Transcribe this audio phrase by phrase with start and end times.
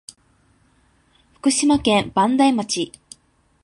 [1.35, 2.91] 福島県磐梯町